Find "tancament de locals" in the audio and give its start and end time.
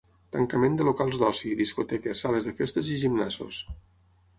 0.37-1.21